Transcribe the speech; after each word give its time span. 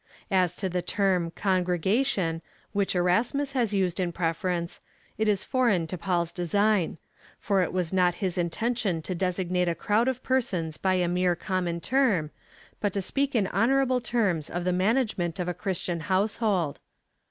As 0.31 0.55
to 0.55 0.67
the 0.67 0.81
term 0.81 1.29
Con 1.35 1.63
gi^egatioTL 1.63 2.41
which 2.73 2.95
Erasmus 2.95 3.51
has 3.51 3.71
used 3.71 3.99
in 3.99 4.11
preference, 4.11 4.81
it 5.19 5.27
is 5.27 5.43
foreign 5.43 5.85
to 5.85 5.95
Paul's 5.95 6.31
design; 6.31 6.97
for 7.37 7.61
it 7.61 7.71
was 7.71 7.93
not 7.93 8.15
his 8.15 8.35
intention 8.35 9.03
to 9.03 9.13
designate 9.13 9.67
a 9.69 9.75
crowd 9.75 10.07
of 10.07 10.23
persons 10.23 10.77
by 10.77 10.95
a 10.95 11.07
mere 11.07 11.35
common 11.35 11.81
term, 11.81 12.31
but 12.79 12.93
to 12.93 13.01
speak 13.03 13.35
in 13.35 13.45
honourable 13.45 14.01
terras 14.01 14.49
of 14.49 14.63
the 14.63 14.73
management 14.73 15.37
of 15.39 15.47
a 15.47 15.53
Christian 15.53 15.99
liouse 15.99 16.39
hold. 16.39 16.79